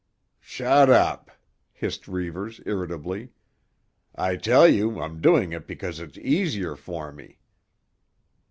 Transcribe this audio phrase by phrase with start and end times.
[0.39, 1.29] "Shut up!"
[1.71, 3.29] hissed Reivers irritably.
[4.15, 7.37] "I tell you I'm doing it because it's easier for me."